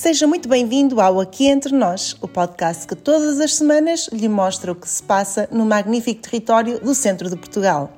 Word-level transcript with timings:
Seja 0.00 0.28
muito 0.28 0.48
bem-vindo 0.48 1.00
ao 1.00 1.18
Aqui 1.18 1.48
Entre 1.48 1.74
Nós, 1.74 2.14
o 2.20 2.28
podcast 2.28 2.86
que 2.86 2.94
todas 2.94 3.40
as 3.40 3.56
semanas 3.56 4.08
lhe 4.12 4.28
mostra 4.28 4.70
o 4.70 4.74
que 4.76 4.88
se 4.88 5.02
passa 5.02 5.48
no 5.50 5.66
magnífico 5.66 6.22
território 6.22 6.78
do 6.78 6.94
centro 6.94 7.28
de 7.28 7.34
Portugal. 7.34 7.90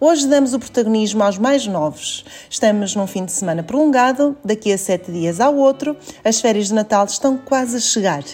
Hoje 0.00 0.26
damos 0.26 0.52
o 0.52 0.58
protagonismo 0.58 1.22
aos 1.22 1.38
mais 1.38 1.64
novos. 1.64 2.24
Estamos 2.50 2.96
num 2.96 3.06
fim 3.06 3.24
de 3.24 3.30
semana 3.30 3.62
prolongado, 3.62 4.36
daqui 4.44 4.72
a 4.72 4.76
sete 4.76 5.12
dias 5.12 5.38
ao 5.38 5.54
outro, 5.54 5.96
as 6.24 6.40
férias 6.40 6.66
de 6.66 6.74
Natal 6.74 7.04
estão 7.04 7.38
quase 7.38 7.76
a 7.76 7.80
chegar. 7.80 8.24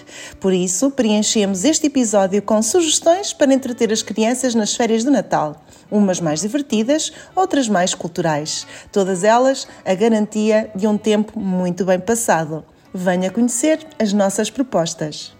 Por 0.40 0.54
isso, 0.54 0.90
preenchemos 0.90 1.62
este 1.62 1.88
episódio 1.88 2.40
com 2.40 2.62
sugestões 2.62 3.34
para 3.34 3.52
entreter 3.52 3.92
as 3.92 4.02
crianças 4.02 4.54
nas 4.54 4.74
férias 4.74 5.04
de 5.04 5.10
Natal. 5.10 5.62
Umas 5.90 6.20
mais 6.20 6.40
divertidas, 6.40 7.12
outras 7.36 7.68
mais 7.68 7.94
culturais. 7.94 8.66
Todas 8.90 9.22
elas 9.22 9.68
a 9.84 9.94
garantia 9.94 10.70
de 10.74 10.86
um 10.86 10.96
tempo 10.96 11.38
muito 11.38 11.84
bem 11.84 12.00
passado. 12.00 12.64
Venha 12.96 13.28
conhecer 13.28 13.84
as 14.00 14.12
nossas 14.12 14.48
propostas. 14.50 15.36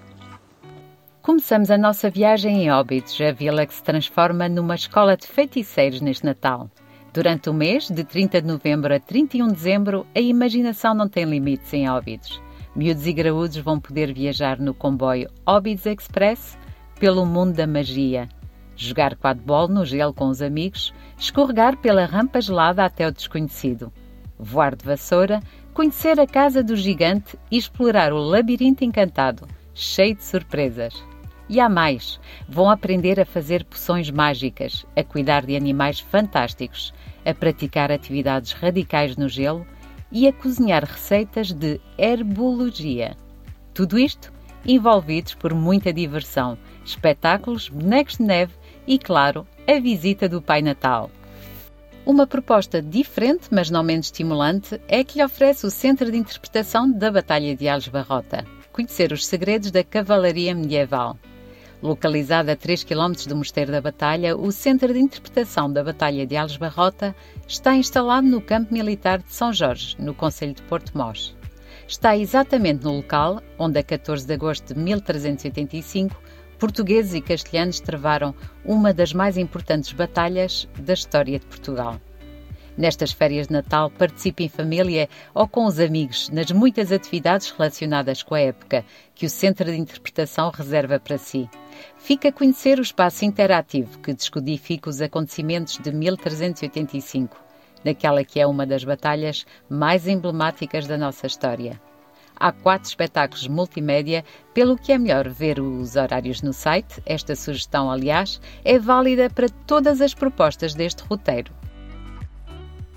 Começamos 1.22 1.70
a 1.70 1.78
nossa 1.78 2.10
viagem 2.10 2.64
em 2.64 2.70
Óbidos, 2.72 3.16
a 3.20 3.30
vila 3.30 3.64
que 3.64 3.72
se 3.72 3.80
transforma 3.80 4.48
numa 4.48 4.74
escola 4.74 5.16
de 5.16 5.24
feiticeiros 5.24 6.00
neste 6.00 6.24
Natal. 6.24 6.68
Durante 7.12 7.48
o 7.48 7.54
mês, 7.54 7.88
de 7.88 8.02
30 8.02 8.42
de 8.42 8.48
novembro 8.48 8.92
a 8.92 8.98
31 8.98 9.46
de 9.46 9.52
dezembro, 9.52 10.04
a 10.16 10.18
imaginação 10.18 10.96
não 10.96 11.08
tem 11.08 11.26
limites 11.26 11.72
em 11.72 11.88
Óbidos. 11.88 12.42
Miúdos 12.74 13.06
e 13.06 13.12
graúdos 13.12 13.58
vão 13.58 13.78
poder 13.78 14.12
viajar 14.12 14.58
no 14.58 14.74
comboio 14.74 15.30
Óbidos 15.46 15.86
Express 15.86 16.58
pelo 16.98 17.24
mundo 17.24 17.52
da 17.52 17.68
magia, 17.68 18.28
jogar 18.74 19.14
quadbol 19.14 19.68
no 19.68 19.84
gelo 19.84 20.12
com 20.12 20.26
os 20.26 20.42
amigos, 20.42 20.92
escorregar 21.16 21.76
pela 21.76 22.04
rampa 22.04 22.40
gelada 22.40 22.84
até 22.84 23.06
o 23.06 23.12
desconhecido, 23.12 23.92
voar 24.36 24.74
de 24.74 24.84
vassoura, 24.84 25.40
conhecer 25.74 26.20
a 26.20 26.26
casa 26.26 26.62
do 26.62 26.76
gigante 26.76 27.36
e 27.50 27.58
explorar 27.58 28.12
o 28.12 28.18
labirinto 28.18 28.84
encantado, 28.84 29.46
cheio 29.74 30.14
de 30.14 30.22
surpresas. 30.22 30.94
E 31.48 31.58
há 31.58 31.68
mais! 31.68 32.20
Vão 32.48 32.70
aprender 32.70 33.18
a 33.18 33.26
fazer 33.26 33.64
poções 33.64 34.08
mágicas, 34.08 34.86
a 34.96 35.02
cuidar 35.02 35.44
de 35.44 35.56
animais 35.56 35.98
fantásticos, 35.98 36.94
a 37.26 37.34
praticar 37.34 37.90
atividades 37.90 38.52
radicais 38.52 39.16
no 39.16 39.28
gelo 39.28 39.66
e 40.12 40.28
a 40.28 40.32
cozinhar 40.32 40.84
receitas 40.84 41.52
de 41.52 41.80
herbologia. 41.98 43.16
Tudo 43.74 43.98
isto 43.98 44.32
envolvidos 44.64 45.34
por 45.34 45.52
muita 45.52 45.92
diversão, 45.92 46.56
espetáculos, 46.84 47.68
bonecos 47.68 48.16
de 48.16 48.22
neve 48.22 48.54
e, 48.86 48.96
claro, 48.96 49.44
a 49.68 49.80
visita 49.80 50.28
do 50.28 50.40
Pai 50.40 50.62
Natal. 50.62 51.10
Uma 52.06 52.26
proposta 52.26 52.82
diferente, 52.82 53.48
mas 53.50 53.70
não 53.70 53.82
menos 53.82 54.06
estimulante, 54.06 54.78
é 54.86 55.02
que 55.02 55.16
lhe 55.16 55.24
oferece 55.24 55.64
o 55.64 55.70
Centro 55.70 56.12
de 56.12 56.18
Interpretação 56.18 56.90
da 56.90 57.10
Batalha 57.10 57.56
de 57.56 57.66
Alves 57.66 57.88
Barrota. 57.88 58.44
Conhecer 58.70 59.10
os 59.10 59.24
segredos 59.24 59.70
da 59.70 59.82
cavalaria 59.82 60.54
medieval. 60.54 61.16
Localizado 61.82 62.50
a 62.50 62.56
3 62.56 62.84
km 62.84 63.12
do 63.26 63.36
Mosteiro 63.36 63.72
da 63.72 63.80
Batalha, 63.80 64.36
o 64.36 64.52
Centro 64.52 64.92
de 64.92 64.98
Interpretação 64.98 65.72
da 65.72 65.82
Batalha 65.82 66.26
de 66.26 66.36
Alves 66.36 66.58
Barrota 66.58 67.16
está 67.48 67.74
instalado 67.74 68.26
no 68.26 68.42
Campo 68.42 68.74
Militar 68.74 69.22
de 69.22 69.32
São 69.32 69.50
Jorge, 69.50 69.96
no 69.98 70.12
Conselho 70.12 70.52
de 70.52 70.62
Porto 70.62 70.92
Mós. 70.94 71.34
Está 71.88 72.14
exatamente 72.18 72.84
no 72.84 72.96
local 72.96 73.40
onde, 73.58 73.78
a 73.78 73.82
14 73.82 74.26
de 74.26 74.34
agosto 74.34 74.74
de 74.74 74.78
1385, 74.78 76.14
portugueses 76.58 77.14
e 77.14 77.20
castelhanos 77.20 77.80
travaram 77.80 78.34
uma 78.64 78.92
das 78.92 79.12
mais 79.12 79.36
importantes 79.36 79.92
batalhas 79.92 80.68
da 80.78 80.94
história 80.94 81.38
de 81.38 81.46
Portugal. 81.46 82.00
Nestas 82.76 83.12
férias 83.12 83.46
de 83.46 83.52
Natal, 83.52 83.88
participe 83.90 84.44
em 84.44 84.48
família 84.48 85.08
ou 85.32 85.46
com 85.46 85.64
os 85.64 85.78
amigos 85.78 86.28
nas 86.30 86.50
muitas 86.50 86.90
atividades 86.90 87.50
relacionadas 87.50 88.22
com 88.22 88.34
a 88.34 88.40
época 88.40 88.84
que 89.14 89.26
o 89.26 89.30
Centro 89.30 89.70
de 89.70 89.76
Interpretação 89.76 90.50
reserva 90.50 90.98
para 90.98 91.16
si. 91.16 91.48
Fica 91.98 92.28
a 92.28 92.32
conhecer 92.32 92.78
o 92.78 92.82
espaço 92.82 93.24
interativo 93.24 94.00
que 94.00 94.12
descodifica 94.12 94.90
os 94.90 95.00
acontecimentos 95.00 95.78
de 95.78 95.92
1385, 95.92 97.36
naquela 97.84 98.24
que 98.24 98.40
é 98.40 98.46
uma 98.46 98.66
das 98.66 98.82
batalhas 98.82 99.46
mais 99.68 100.08
emblemáticas 100.08 100.86
da 100.86 100.98
nossa 100.98 101.26
história. 101.26 101.80
Há 102.36 102.50
quatro 102.52 102.88
espetáculos 102.88 103.46
multimédia, 103.46 104.24
pelo 104.52 104.76
que 104.76 104.92
é 104.92 104.98
melhor 104.98 105.28
ver 105.28 105.60
os 105.60 105.96
horários 105.96 106.42
no 106.42 106.52
site. 106.52 107.02
Esta 107.06 107.36
sugestão, 107.36 107.90
aliás, 107.90 108.40
é 108.64 108.78
válida 108.78 109.30
para 109.30 109.48
todas 109.48 110.00
as 110.00 110.14
propostas 110.14 110.74
deste 110.74 111.02
roteiro. 111.04 111.52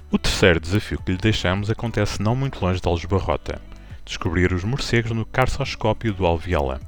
O 0.10 0.18
terceiro 0.18 0.60
desafio 0.60 1.02
que 1.02 1.12
lhe 1.12 1.18
deixamos 1.18 1.70
acontece 1.70 2.22
não 2.22 2.36
muito 2.36 2.64
longe 2.64 2.80
de 2.80 2.88
Aljubarrota. 2.88 3.62
Descobrir 4.06 4.54
os 4.54 4.64
morcegos 4.64 5.12
no 5.12 5.26
Carçoscópio 5.26 6.14
do 6.14 6.26
Alviola. 6.26 6.80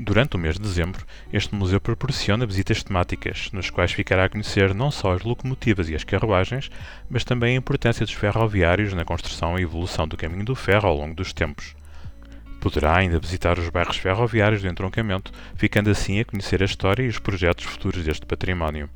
Durante 0.02 0.34
o 0.34 0.38
mês 0.38 0.54
de 0.54 0.62
dezembro, 0.62 1.04
este 1.30 1.54
museu 1.54 1.78
proporciona 1.78 2.46
visitas 2.46 2.82
temáticas, 2.82 3.50
nos 3.52 3.68
quais 3.68 3.92
ficará 3.92 4.24
a 4.24 4.28
conhecer 4.30 4.74
não 4.74 4.90
só 4.90 5.12
as 5.12 5.22
locomotivas 5.22 5.90
e 5.90 5.94
as 5.94 6.04
carruagens, 6.04 6.70
mas 7.10 7.22
também 7.22 7.54
a 7.54 7.58
importância 7.58 8.06
dos 8.06 8.14
ferroviários 8.14 8.94
na 8.94 9.04
construção 9.04 9.58
e 9.58 9.62
evolução 9.62 10.08
do 10.08 10.16
caminho 10.16 10.42
do 10.42 10.54
ferro 10.54 10.88
ao 10.88 10.96
longo 10.96 11.14
dos 11.14 11.34
tempos. 11.34 11.76
Poderá 12.62 12.96
ainda 12.96 13.20
visitar 13.20 13.58
os 13.58 13.68
bairros 13.68 13.98
ferroviários 13.98 14.62
do 14.62 14.68
entroncamento, 14.68 15.32
ficando 15.54 15.90
assim 15.90 16.18
a 16.18 16.24
conhecer 16.24 16.62
a 16.62 16.64
história 16.64 17.02
e 17.02 17.08
os 17.08 17.18
projetos 17.18 17.66
futuros 17.66 18.02
deste 18.02 18.24
património. 18.24 18.88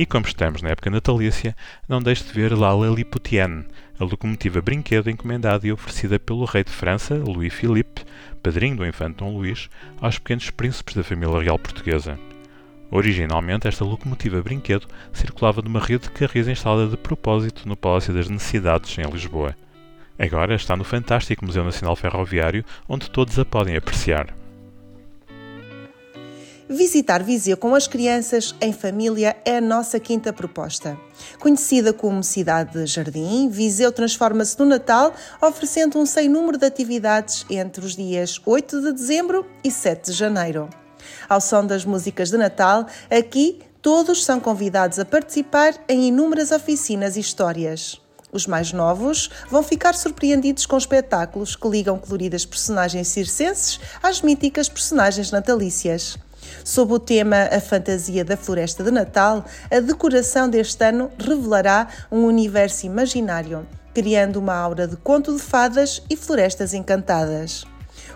E 0.00 0.06
como 0.06 0.26
estamos 0.26 0.62
na 0.62 0.70
época 0.70 0.88
natalícia, 0.88 1.54
não 1.86 2.00
deixe 2.00 2.24
de 2.24 2.32
ver 2.32 2.56
La 2.56 2.72
Lilliputienne, 2.72 3.66
a 3.98 4.04
locomotiva 4.04 4.62
brinquedo 4.62 5.10
encomendada 5.10 5.66
e 5.66 5.72
oferecida 5.72 6.18
pelo 6.18 6.46
rei 6.46 6.64
de 6.64 6.70
França, 6.70 7.16
Louis 7.16 7.52
Philippe, 7.52 8.06
padrinho 8.42 8.76
do 8.76 8.86
infante 8.86 9.16
Dom 9.16 9.36
Luís, 9.36 9.68
aos 10.00 10.18
pequenos 10.18 10.48
príncipes 10.48 10.94
da 10.94 11.04
família 11.04 11.38
real 11.38 11.58
portuguesa. 11.58 12.18
Originalmente, 12.90 13.68
esta 13.68 13.84
locomotiva 13.84 14.40
brinquedo 14.40 14.88
circulava 15.12 15.60
numa 15.60 15.80
rede 15.80 16.04
de 16.04 16.12
carris 16.12 16.48
instalada 16.48 16.88
de 16.88 16.96
propósito 16.96 17.68
no 17.68 17.76
Palácio 17.76 18.14
das 18.14 18.26
Necessidades, 18.26 18.96
em 18.96 19.04
Lisboa. 19.04 19.54
Agora 20.18 20.54
está 20.54 20.74
no 20.76 20.82
fantástico 20.82 21.44
Museu 21.44 21.62
Nacional 21.62 21.94
Ferroviário, 21.94 22.64
onde 22.88 23.10
todos 23.10 23.38
a 23.38 23.44
podem 23.44 23.76
apreciar. 23.76 24.39
Visitar 26.72 27.20
Viseu 27.24 27.56
com 27.56 27.74
as 27.74 27.88
crianças 27.88 28.54
em 28.60 28.72
família 28.72 29.36
é 29.44 29.56
a 29.56 29.60
nossa 29.60 29.98
quinta 29.98 30.32
proposta. 30.32 30.96
Conhecida 31.40 31.92
como 31.92 32.22
Cidade 32.22 32.74
de 32.74 32.86
Jardim, 32.86 33.48
Viseu 33.48 33.90
transforma-se 33.90 34.56
no 34.56 34.64
Natal, 34.64 35.12
oferecendo 35.42 35.98
um 35.98 36.06
sem 36.06 36.28
número 36.28 36.56
de 36.56 36.64
atividades 36.64 37.44
entre 37.50 37.84
os 37.84 37.96
dias 37.96 38.40
8 38.46 38.82
de 38.82 38.92
dezembro 38.92 39.44
e 39.64 39.70
7 39.70 40.12
de 40.12 40.16
janeiro. 40.16 40.70
Ao 41.28 41.40
som 41.40 41.66
das 41.66 41.84
músicas 41.84 42.30
de 42.30 42.36
Natal, 42.36 42.86
aqui 43.10 43.58
todos 43.82 44.24
são 44.24 44.38
convidados 44.38 45.00
a 45.00 45.04
participar 45.04 45.74
em 45.88 46.06
inúmeras 46.06 46.52
oficinas 46.52 47.16
e 47.16 47.20
histórias. 47.20 48.00
Os 48.30 48.46
mais 48.46 48.72
novos 48.72 49.28
vão 49.50 49.64
ficar 49.64 49.96
surpreendidos 49.96 50.66
com 50.66 50.78
espetáculos 50.78 51.56
que 51.56 51.68
ligam 51.68 51.98
coloridas 51.98 52.46
personagens 52.46 53.08
circenses 53.08 53.80
às 54.00 54.22
míticas 54.22 54.68
personagens 54.68 55.32
natalícias. 55.32 56.16
Sob 56.64 56.92
o 56.92 56.98
tema 56.98 57.48
A 57.50 57.60
Fantasia 57.60 58.24
da 58.24 58.36
Floresta 58.36 58.82
de 58.82 58.90
Natal, 58.90 59.44
a 59.70 59.80
decoração 59.80 60.48
deste 60.48 60.84
ano 60.84 61.10
revelará 61.18 61.88
um 62.10 62.24
universo 62.24 62.86
imaginário, 62.86 63.66
criando 63.94 64.36
uma 64.36 64.54
aura 64.54 64.86
de 64.86 64.96
conto 64.96 65.34
de 65.34 65.40
fadas 65.40 66.02
e 66.08 66.16
florestas 66.16 66.74
encantadas. 66.74 67.64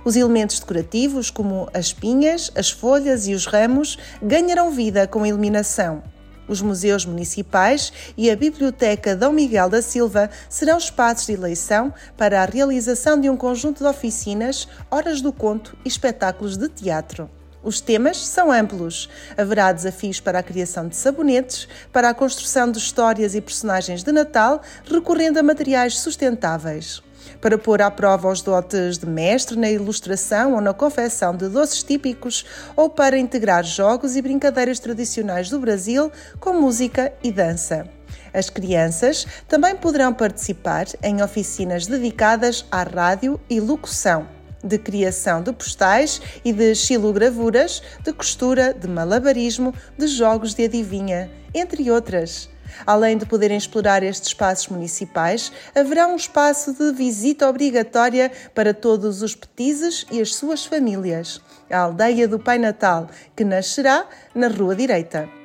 Os 0.04 0.16
elementos 0.16 0.60
decorativos, 0.60 1.30
como 1.30 1.68
as 1.72 1.92
pinhas, 1.92 2.50
as 2.54 2.70
folhas 2.70 3.26
e 3.26 3.34
os 3.34 3.46
ramos, 3.46 3.98
ganharão 4.22 4.70
vida 4.70 5.06
com 5.06 5.22
a 5.22 5.28
iluminação. 5.28 6.02
Os 6.46 6.60
museus 6.60 7.06
municipais 7.06 7.92
e 8.16 8.30
a 8.30 8.36
Biblioteca 8.36 9.16
Dom 9.16 9.32
Miguel 9.32 9.70
da 9.70 9.80
Silva 9.80 10.28
serão 10.48 10.76
espaços 10.76 11.26
de 11.26 11.32
eleição 11.32 11.92
para 12.18 12.42
a 12.42 12.44
realização 12.44 13.18
de 13.18 13.30
um 13.30 13.36
conjunto 13.36 13.82
de 13.82 13.88
oficinas, 13.88 14.68
horas 14.90 15.22
do 15.22 15.32
conto 15.32 15.76
e 15.84 15.88
espetáculos 15.88 16.58
de 16.58 16.68
teatro. 16.68 17.30
Os 17.64 17.80
temas 17.80 18.18
são 18.18 18.52
amplos. 18.52 19.08
Haverá 19.38 19.72
desafios 19.72 20.20
para 20.20 20.38
a 20.38 20.42
criação 20.42 20.86
de 20.86 20.94
sabonetes, 20.94 21.66
para 21.90 22.10
a 22.10 22.14
construção 22.14 22.70
de 22.70 22.76
histórias 22.76 23.34
e 23.34 23.40
personagens 23.40 24.02
de 24.02 24.12
Natal, 24.12 24.60
recorrendo 24.84 25.38
a 25.38 25.42
materiais 25.42 25.98
sustentáveis. 25.98 27.02
Para 27.40 27.56
pôr 27.56 27.80
à 27.80 27.90
prova 27.90 28.30
os 28.30 28.42
dotes 28.42 28.98
de 28.98 29.06
mestre 29.06 29.56
na 29.56 29.70
ilustração 29.70 30.52
ou 30.52 30.60
na 30.60 30.74
confecção 30.74 31.34
de 31.34 31.48
doces 31.48 31.82
típicos, 31.82 32.44
ou 32.76 32.90
para 32.90 33.16
integrar 33.16 33.64
jogos 33.64 34.14
e 34.14 34.20
brincadeiras 34.20 34.78
tradicionais 34.78 35.48
do 35.48 35.58
Brasil 35.58 36.12
com 36.38 36.52
música 36.52 37.14
e 37.22 37.32
dança. 37.32 37.88
As 38.34 38.50
crianças 38.50 39.26
também 39.48 39.74
poderão 39.74 40.12
participar 40.12 40.84
em 41.02 41.22
oficinas 41.22 41.86
dedicadas 41.86 42.66
à 42.70 42.82
rádio 42.82 43.40
e 43.48 43.58
locução 43.58 44.28
de 44.64 44.78
criação 44.78 45.42
de 45.42 45.52
postais 45.52 46.20
e 46.44 46.52
de 46.52 46.74
xilogravuras, 46.74 47.82
de 48.02 48.12
costura, 48.12 48.72
de 48.72 48.88
malabarismo, 48.88 49.74
de 49.98 50.06
jogos 50.06 50.54
de 50.54 50.64
adivinha, 50.64 51.30
entre 51.54 51.90
outras. 51.90 52.48
Além 52.86 53.16
de 53.16 53.26
poderem 53.26 53.56
explorar 53.56 54.02
estes 54.02 54.28
espaços 54.28 54.68
municipais, 54.68 55.52
haverá 55.74 56.08
um 56.08 56.16
espaço 56.16 56.72
de 56.72 56.92
visita 56.92 57.48
obrigatória 57.48 58.32
para 58.54 58.74
todos 58.74 59.22
os 59.22 59.34
petizes 59.34 60.06
e 60.10 60.20
as 60.20 60.34
suas 60.34 60.64
famílias. 60.64 61.40
A 61.70 61.78
aldeia 61.78 62.26
do 62.26 62.38
Pai 62.38 62.58
Natal, 62.58 63.08
que 63.36 63.44
nascerá 63.44 64.06
na 64.34 64.48
Rua 64.48 64.74
Direita. 64.74 65.43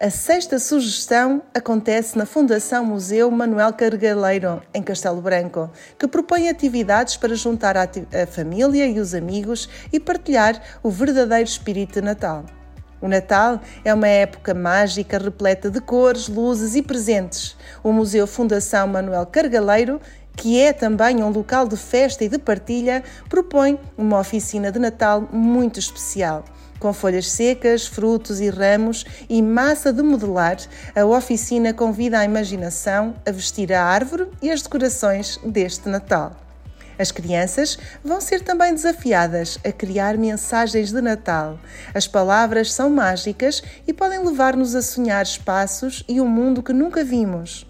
A 0.00 0.10
sexta 0.10 0.60
sugestão 0.60 1.42
acontece 1.52 2.16
na 2.16 2.24
Fundação 2.24 2.84
Museu 2.84 3.28
Manuel 3.32 3.72
Cargaleiro, 3.72 4.62
em 4.72 4.80
Castelo 4.80 5.20
Branco, 5.20 5.68
que 5.98 6.06
propõe 6.06 6.48
atividades 6.48 7.16
para 7.16 7.34
juntar 7.34 7.76
a, 7.76 7.82
a 7.82 8.24
família 8.24 8.86
e 8.86 9.00
os 9.00 9.12
amigos 9.12 9.68
e 9.92 9.98
partilhar 9.98 10.62
o 10.84 10.90
verdadeiro 10.90 11.42
espírito 11.42 11.94
de 11.94 12.02
Natal. 12.02 12.44
O 13.02 13.08
Natal 13.08 13.60
é 13.84 13.92
uma 13.92 14.06
época 14.06 14.54
mágica 14.54 15.18
repleta 15.18 15.68
de 15.68 15.80
cores, 15.80 16.28
luzes 16.28 16.76
e 16.76 16.82
presentes. 16.82 17.56
O 17.82 17.92
Museu 17.92 18.24
Fundação 18.28 18.86
Manuel 18.86 19.26
Cargaleiro 19.26 20.00
que 20.38 20.60
é 20.60 20.72
também 20.72 21.20
um 21.20 21.30
local 21.30 21.66
de 21.66 21.76
festa 21.76 22.24
e 22.24 22.28
de 22.28 22.38
partilha, 22.38 23.02
propõe 23.28 23.76
uma 23.96 24.20
oficina 24.20 24.70
de 24.70 24.78
Natal 24.78 25.28
muito 25.32 25.80
especial. 25.80 26.44
Com 26.78 26.92
folhas 26.92 27.30
secas, 27.30 27.86
frutos 27.86 28.40
e 28.40 28.48
ramos 28.48 29.04
e 29.28 29.42
massa 29.42 29.92
de 29.92 30.00
modelar, 30.00 30.58
a 30.94 31.04
oficina 31.04 31.74
convida 31.74 32.20
a 32.20 32.24
imaginação 32.24 33.16
a 33.26 33.32
vestir 33.32 33.72
a 33.72 33.82
árvore 33.82 34.28
e 34.40 34.48
as 34.48 34.62
decorações 34.62 35.40
deste 35.44 35.88
Natal. 35.88 36.36
As 36.96 37.10
crianças 37.10 37.78
vão 38.04 38.20
ser 38.20 38.42
também 38.42 38.74
desafiadas 38.74 39.58
a 39.64 39.72
criar 39.72 40.16
mensagens 40.16 40.92
de 40.92 41.00
Natal. 41.00 41.58
As 41.94 42.08
palavras 42.08 42.72
são 42.72 42.90
mágicas 42.90 43.62
e 43.86 43.92
podem 43.92 44.24
levar-nos 44.24 44.74
a 44.74 44.82
sonhar 44.82 45.22
espaços 45.22 46.04
e 46.08 46.20
um 46.20 46.28
mundo 46.28 46.62
que 46.62 46.72
nunca 46.72 47.04
vimos. 47.04 47.66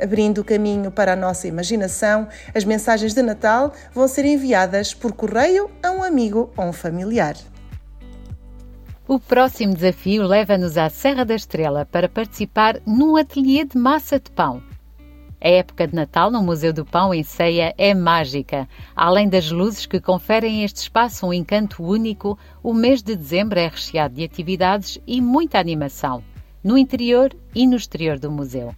Abrindo 0.00 0.40
o 0.40 0.44
caminho 0.44 0.90
para 0.90 1.12
a 1.12 1.16
nossa 1.16 1.46
imaginação, 1.46 2.26
as 2.54 2.64
mensagens 2.64 3.12
de 3.12 3.22
Natal 3.22 3.72
vão 3.92 4.08
ser 4.08 4.24
enviadas 4.24 4.94
por 4.94 5.12
correio 5.12 5.70
a 5.82 5.90
um 5.90 6.02
amigo 6.02 6.50
ou 6.56 6.66
um 6.66 6.72
familiar. 6.72 7.36
O 9.12 9.20
próximo 9.20 9.74
desafio 9.74 10.26
leva-nos 10.26 10.78
à 10.78 10.88
Serra 10.88 11.22
da 11.22 11.34
Estrela 11.34 11.84
para 11.84 12.08
participar 12.08 12.80
num 12.86 13.14
ateliê 13.14 13.62
de 13.62 13.76
massa 13.76 14.18
de 14.18 14.30
pão. 14.30 14.62
A 15.38 15.48
época 15.50 15.86
de 15.86 15.94
Natal 15.94 16.30
no 16.30 16.42
Museu 16.42 16.72
do 16.72 16.82
Pão 16.82 17.12
em 17.12 17.22
Ceia 17.22 17.74
é 17.76 17.92
mágica. 17.92 18.66
Além 18.96 19.28
das 19.28 19.50
luzes 19.50 19.84
que 19.84 20.00
conferem 20.00 20.62
a 20.62 20.64
este 20.64 20.78
espaço 20.78 21.26
um 21.26 21.32
encanto 21.34 21.84
único, 21.84 22.38
o 22.62 22.72
mês 22.72 23.02
de 23.02 23.14
dezembro 23.14 23.58
é 23.58 23.68
recheado 23.68 24.14
de 24.14 24.24
atividades 24.24 24.98
e 25.06 25.20
muita 25.20 25.58
animação, 25.58 26.24
no 26.64 26.78
interior 26.78 27.36
e 27.54 27.66
no 27.66 27.76
exterior 27.76 28.18
do 28.18 28.30
museu. 28.30 28.74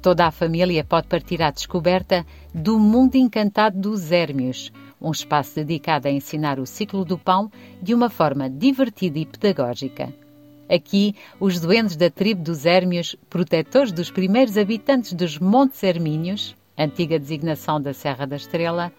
Toda 0.00 0.28
a 0.28 0.30
família 0.30 0.84
pode 0.84 1.08
partir 1.08 1.42
à 1.42 1.50
descoberta 1.50 2.24
do 2.54 2.78
mundo 2.78 3.16
encantado 3.16 3.80
dos 3.80 4.12
Hérmios, 4.12 4.72
um 5.00 5.10
espaço 5.10 5.54
dedicado 5.54 6.08
a 6.08 6.10
ensinar 6.10 6.58
o 6.58 6.66
ciclo 6.66 7.04
do 7.04 7.16
pão 7.16 7.50
de 7.80 7.94
uma 7.94 8.10
forma 8.10 8.50
divertida 8.50 9.18
e 9.18 9.26
pedagógica. 9.26 10.12
Aqui, 10.68 11.16
os 11.40 11.58
duendes 11.58 11.96
da 11.96 12.08
tribo 12.08 12.42
dos 12.42 12.64
Hérmios, 12.64 13.16
protetores 13.28 13.90
dos 13.90 14.10
primeiros 14.10 14.56
habitantes 14.56 15.12
dos 15.12 15.38
Montes 15.38 15.82
Hermínios, 15.82 16.54
antiga 16.78 17.18
designação 17.18 17.80
da 17.80 17.92
Serra 17.92 18.26
da 18.26 18.36
Estrela, 18.36 18.92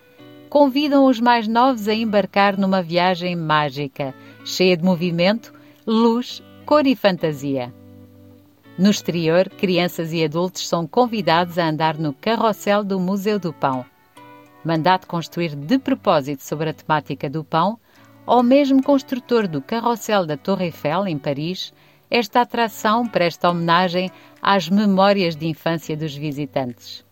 convidam 0.50 1.06
os 1.06 1.20
mais 1.20 1.48
novos 1.48 1.88
a 1.88 1.94
embarcar 1.94 2.58
numa 2.58 2.82
viagem 2.82 3.38
mágica, 3.38 4.14
cheia 4.44 4.76
de 4.76 4.84
movimento, 4.84 5.54
luz, 5.88 6.44
cor 6.66 6.86
e 6.86 6.96
fantasia. 6.96 7.74
No 8.78 8.90
exterior, 8.90 9.50
crianças 9.50 10.12
e 10.12 10.24
adultos 10.24 10.68
são 10.68 10.86
convidados 10.86 11.58
a 11.58 11.70
andar 11.70 11.98
no 11.98 12.14
carrossel 12.14 12.84
do 12.84 13.00
Museu 13.00 13.40
do 13.40 13.54
Pão. 13.54 13.86
Mandado 14.64 15.08
construir 15.08 15.56
de 15.56 15.80
propósito 15.80 16.44
sobre 16.44 16.70
a 16.70 16.74
temática 16.74 17.30
do 17.30 17.44
pão, 17.44 17.80
ou 18.26 18.44
mesmo 18.44 18.84
construtor 18.84 19.48
do 19.48 19.62
carrossel 19.62 20.26
da 20.26 20.38
Torre 20.38 20.66
Eiffel, 20.66 21.08
em 21.08 21.18
Paris, 21.18 21.74
esta 22.10 22.42
atração 22.42 23.08
presta 23.08 23.50
homenagem 23.50 24.12
às 24.42 24.70
memórias 24.70 25.36
de 25.36 25.48
infância 25.48 25.98
dos 25.98 26.16
visitantes. 26.16 27.04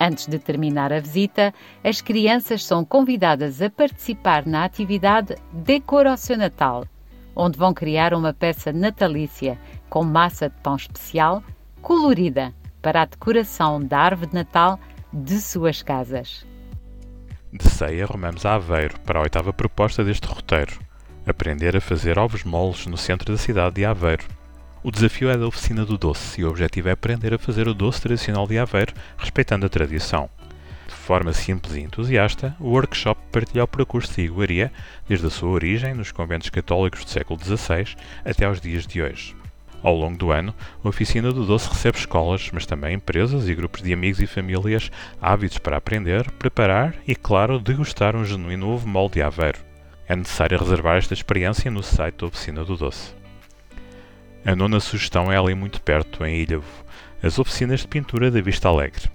Antes 0.00 0.26
de 0.26 0.38
terminar 0.38 0.92
a 0.92 1.00
visita, 1.00 1.52
as 1.84 2.00
crianças 2.00 2.64
são 2.64 2.84
convidadas 2.84 3.60
a 3.60 3.68
participar 3.68 4.46
na 4.46 4.64
atividade 4.64 5.36
Decora 5.52 6.12
o 6.12 6.16
seu 6.16 6.36
Natal, 6.36 6.84
onde 7.34 7.58
vão 7.58 7.74
criar 7.74 8.14
uma 8.14 8.32
peça 8.32 8.72
natalícia 8.72 9.58
com 9.88 10.04
massa 10.04 10.48
de 10.48 10.56
pão 10.62 10.76
especial 10.76 11.42
colorida 11.82 12.54
para 12.80 13.02
a 13.02 13.04
decoração 13.04 13.80
da 13.80 13.98
árvore 13.98 14.30
de 14.30 14.34
Natal 14.34 14.78
de 15.12 15.40
suas 15.40 15.82
casas. 15.82 16.46
De 17.50 17.68
Ceia, 17.68 18.04
rumamos 18.04 18.44
a 18.44 18.56
Aveiro 18.56 19.00
para 19.00 19.18
a 19.18 19.22
oitava 19.22 19.52
proposta 19.52 20.04
deste 20.04 20.26
roteiro: 20.26 20.78
aprender 21.26 21.74
a 21.74 21.80
fazer 21.80 22.18
ovos 22.18 22.44
moles 22.44 22.86
no 22.86 22.96
centro 22.96 23.32
da 23.32 23.38
cidade 23.38 23.76
de 23.76 23.84
Aveiro. 23.86 24.24
O 24.82 24.90
desafio 24.90 25.30
é 25.30 25.36
da 25.36 25.46
oficina 25.46 25.84
do 25.84 25.96
doce 25.96 26.40
e 26.40 26.44
o 26.44 26.50
objetivo 26.50 26.88
é 26.88 26.92
aprender 26.92 27.32
a 27.32 27.38
fazer 27.38 27.66
o 27.68 27.74
doce 27.74 28.02
tradicional 28.02 28.46
de 28.46 28.58
Aveiro, 28.58 28.92
respeitando 29.16 29.64
a 29.64 29.68
tradição. 29.68 30.28
De 30.86 30.94
forma 30.94 31.32
simples 31.32 31.74
e 31.74 31.80
entusiasta, 31.80 32.54
o 32.60 32.68
workshop 32.68 33.20
partilha 33.32 33.64
o 33.64 33.68
percurso 33.68 34.14
de 34.14 34.22
iguaria 34.22 34.70
desde 35.08 35.26
a 35.26 35.30
sua 35.30 35.48
origem 35.48 35.94
nos 35.94 36.12
conventos 36.12 36.50
católicos 36.50 37.02
do 37.04 37.10
século 37.10 37.40
XVI 37.42 37.96
até 38.24 38.44
aos 38.44 38.60
dias 38.60 38.86
de 38.86 39.00
hoje. 39.00 39.37
Ao 39.82 39.94
longo 39.94 40.18
do 40.18 40.32
ano, 40.32 40.52
a 40.82 40.88
Oficina 40.88 41.32
do 41.32 41.46
Doce 41.46 41.68
recebe 41.68 41.98
escolas, 41.98 42.50
mas 42.52 42.66
também 42.66 42.94
empresas 42.94 43.48
e 43.48 43.54
grupos 43.54 43.82
de 43.82 43.92
amigos 43.92 44.20
e 44.20 44.26
famílias 44.26 44.90
ávidos 45.20 45.58
para 45.58 45.76
aprender, 45.76 46.30
preparar 46.32 46.96
e, 47.06 47.14
claro, 47.14 47.60
degustar 47.60 48.16
um 48.16 48.24
genuíno 48.24 48.68
ovo 48.68 48.88
molde 48.88 49.14
de 49.14 49.22
Aveiro. 49.22 49.60
É 50.08 50.16
necessário 50.16 50.58
reservar 50.58 50.96
esta 50.96 51.14
experiência 51.14 51.70
no 51.70 51.82
site 51.82 52.16
da 52.16 52.26
Oficina 52.26 52.64
do 52.64 52.76
Doce. 52.76 53.14
A 54.44 54.56
nona 54.56 54.80
sugestão 54.80 55.30
é 55.30 55.36
ali 55.36 55.54
muito 55.54 55.80
perto, 55.80 56.24
em 56.24 56.40
Ilhavo, 56.40 56.64
as 57.22 57.38
oficinas 57.38 57.80
de 57.80 57.88
pintura 57.88 58.30
da 58.30 58.40
Vista 58.40 58.68
Alegre. 58.68 59.10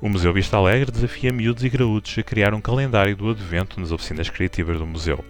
O 0.00 0.08
Museu 0.08 0.32
Vista 0.32 0.56
Alegre 0.56 0.90
desafia 0.90 1.32
miúdos 1.32 1.62
e 1.62 1.68
graúdos 1.68 2.16
a 2.18 2.22
criar 2.24 2.54
um 2.54 2.60
calendário 2.60 3.14
do 3.14 3.30
advento 3.30 3.78
nas 3.78 3.92
oficinas 3.92 4.28
criativas 4.28 4.78
do 4.78 4.86
museu. 4.86 5.24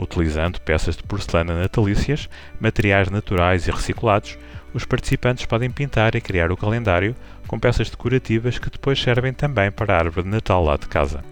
Utilizando 0.00 0.58
peças 0.62 0.96
de 0.96 1.02
porcelana 1.02 1.60
natalícias, 1.60 2.26
materiais 2.58 3.10
naturais 3.10 3.68
e 3.68 3.70
reciclados, 3.70 4.38
os 4.72 4.86
participantes 4.86 5.44
podem 5.44 5.70
pintar 5.70 6.14
e 6.14 6.22
criar 6.22 6.50
o 6.50 6.56
calendário 6.56 7.14
com 7.46 7.60
peças 7.60 7.90
decorativas 7.90 8.58
que 8.58 8.70
depois 8.70 8.98
servem 8.98 9.34
também 9.34 9.70
para 9.70 9.94
a 9.94 9.98
árvore 9.98 10.24
de 10.24 10.30
Natal 10.30 10.64
lá 10.64 10.78
de 10.78 10.88
casa. 10.88 11.22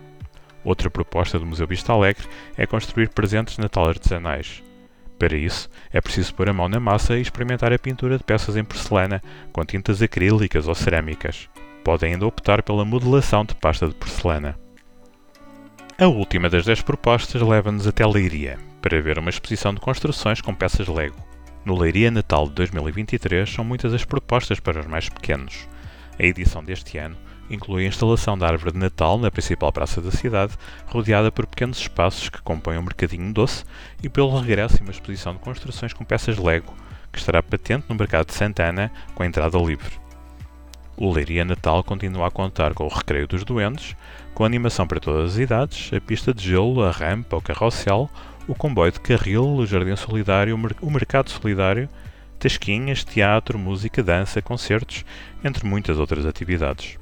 Outra 0.63 0.91
proposta 0.91 1.39
do 1.39 1.47
Museu 1.47 1.67
Vista 1.67 1.95
Alegre 1.95 2.29
é 2.59 2.67
construir 2.67 3.09
presentes 3.09 3.55
de 3.55 3.63
Natal 3.63 3.89
artesanais. 3.89 4.63
Para 5.19 5.35
isso, 5.35 5.71
é 5.91 5.99
preciso 5.99 6.35
pôr 6.35 6.51
a 6.51 6.53
mão 6.53 6.69
na 6.69 6.79
massa 6.79 7.17
e 7.17 7.23
experimentar 7.23 7.73
a 7.73 7.79
pintura 7.79 8.19
de 8.19 8.25
peças 8.25 8.55
em 8.55 8.65
porcelana 8.65 9.23
com 9.51 9.65
tintas 9.65 10.03
acrílicas 10.03 10.69
ou 10.69 10.75
cerâmicas. 10.75 11.49
Podem 11.83 12.13
ainda 12.13 12.27
optar 12.27 12.63
pela 12.63 12.85
modelação 12.85 13.47
de 13.47 13.55
pasta 13.55 13.89
de 13.89 13.95
porcelana. 13.95 14.68
A 16.01 16.07
última 16.07 16.49
das 16.49 16.65
10 16.65 16.83
propostas 16.83 17.43
leva-nos 17.43 17.85
até 17.85 18.07
Leiria, 18.07 18.57
para 18.81 19.03
ver 19.03 19.19
uma 19.19 19.31
exposição 19.31 19.75
de 19.75 19.81
construções 19.81 20.41
com 20.41 20.55
peças 20.55 20.87
Lego. 20.87 21.21
No 21.65 21.77
Leiria 21.77 22.09
Natal 22.09 22.47
de 22.47 22.55
2023 22.55 23.53
são 23.53 23.65
muitas 23.65 23.93
as 23.93 24.05
propostas 24.05 24.61
para 24.61 24.79
os 24.79 24.87
mais 24.87 25.09
pequenos. 25.09 25.67
A 26.17 26.23
edição 26.23 26.63
deste 26.63 26.99
ano 26.99 27.17
inclui 27.51 27.85
a 27.85 27.89
instalação 27.89 28.39
da 28.39 28.47
árvore 28.47 28.75
de 28.75 28.79
Natal 28.79 29.19
na 29.19 29.29
principal 29.29 29.73
praça 29.73 30.01
da 30.01 30.13
cidade, 30.13 30.53
rodeada 30.87 31.33
por 31.33 31.47
pequenos 31.47 31.81
espaços 31.81 32.29
que 32.29 32.43
compõem 32.43 32.79
um 32.79 32.83
mercadinho 32.83 33.33
doce, 33.33 33.65
e 34.01 34.09
pelo 34.09 34.39
regresso 34.39 34.81
uma 34.81 34.93
exposição 34.93 35.33
de 35.33 35.41
construções 35.41 35.93
com 35.93 36.05
peças 36.05 36.39
Lego, 36.39 36.77
que 37.13 37.19
estará 37.19 37.43
patente 37.43 37.87
no 37.89 37.97
mercado 37.97 38.29
de 38.29 38.35
Santana 38.35 38.93
com 39.17 39.25
entrada 39.25 39.59
livre. 39.59 39.99
O 41.01 41.13
Leiria 41.13 41.45
Natal 41.45 41.85
continua 41.85 42.27
a 42.27 42.31
contar 42.31 42.75
com 42.75 42.85
o 42.85 42.89
Recreio 42.89 43.29
dos 43.29 43.45
Doentes, 43.45 43.95
com 44.39 44.45
animação 44.45 44.87
para 44.87 45.01
todas 45.01 45.33
as 45.33 45.39
idades, 45.39 45.93
a 45.93 46.01
pista 46.01 46.33
de 46.33 46.47
gelo, 46.47 46.85
a 46.85 46.93
rampa, 46.93 47.37
o 47.37 47.43
carrossel, 47.43 48.09
o 48.47 48.55
comboio 48.55 48.93
de 48.93 49.01
carril, 49.01 49.45
o 49.45 49.67
jardim 49.67 49.97
solidário, 49.97 50.57
o 50.81 50.91
mercado 50.93 51.29
solidário, 51.29 51.89
tasquinhas, 52.39 53.03
teatro, 53.03 53.59
música, 53.59 54.01
dança, 54.01 54.41
concertos, 54.41 55.05
entre 55.43 55.67
muitas 55.67 55.99
outras 55.99 56.25
atividades. 56.25 57.01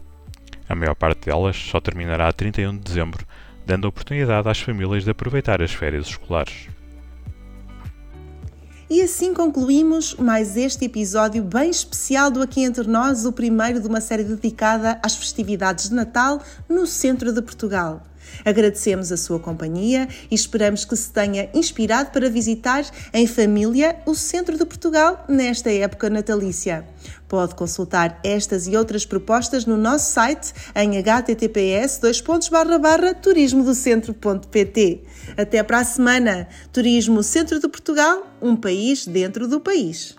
A 0.67 0.75
maior 0.75 0.95
parte 0.95 1.27
delas 1.27 1.59
só 1.59 1.79
terminará 1.79 2.27
a 2.27 2.33
31 2.33 2.73
de 2.73 2.85
dezembro, 2.85 3.27
dando 3.67 3.87
oportunidade 3.87 4.49
às 4.49 4.59
famílias 4.59 5.05
de 5.05 5.11
aproveitar 5.11 5.61
as 5.61 5.75
férias 5.75 6.07
escolares. 6.07 6.71
E 8.89 9.03
assim 9.03 9.35
concluímos 9.35 10.15
mais 10.15 10.57
este 10.57 10.85
episódio 10.85 11.43
bem 11.43 11.71
especial 11.71 12.31
do 12.31 12.41
Aqui 12.41 12.63
Entre 12.63 12.87
Nós, 12.87 13.27
o 13.27 13.33
primeiro 13.33 13.81
de 13.81 13.89
uma 13.89 14.01
série 14.01 14.23
dedicada 14.23 15.01
às 15.03 15.17
festividades 15.17 15.89
de 15.89 15.95
Natal 15.97 16.41
no 16.69 16.87
centro 16.87 17.33
de 17.33 17.43
Portugal. 17.43 18.01
Agradecemos 18.45 19.11
a 19.13 19.17
sua 19.17 19.39
companhia 19.39 20.09
e 20.31 20.35
esperamos 20.35 20.85
que 20.85 20.97
se 20.97 21.11
tenha 21.11 21.49
inspirado 21.55 22.11
para 22.11 22.31
visitar 22.31 22.85
em 23.13 23.27
família 23.27 23.97
o 24.07 24.15
centro 24.15 24.57
de 24.57 24.65
Portugal 24.65 25.25
nesta 25.29 25.71
época 25.71 26.11
natalícia. 26.11 26.85
Pode 27.29 27.55
consultar 27.55 28.21
estas 28.23 28.67
e 28.67 28.77
outras 28.77 29.05
propostas 29.05 29.67
no 29.67 29.77
nosso 29.77 30.13
site 30.13 30.53
em 30.75 30.93
https 31.03 32.01
turismodocentro.pt. 33.23 35.03
Até 35.37 35.63
para 35.63 35.79
a 35.79 35.85
semana! 35.85 36.49
Turismo 36.73 37.23
Centro 37.23 37.59
de 37.61 37.69
Portugal, 37.69 38.27
um 38.41 38.55
país 38.55 39.07
dentro 39.07 39.49
do 39.49 39.61
país. 39.61 40.17